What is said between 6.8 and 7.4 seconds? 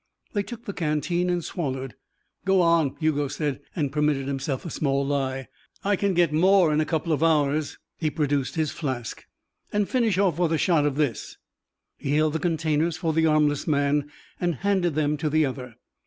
a couple of